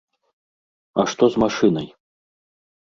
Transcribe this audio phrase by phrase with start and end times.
[1.03, 1.87] А што з машынай?